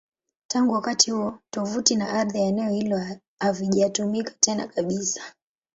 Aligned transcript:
Tangu 0.47 0.73
wakati 0.73 1.11
huo, 1.11 1.39
tovuti 1.51 1.95
na 1.95 2.09
ardhi 2.09 2.37
ya 2.41 2.45
eneo 2.47 2.69
hilo 2.69 3.01
havijatumika 3.39 4.33
tena 4.39 4.67
kabisa. 4.67 5.21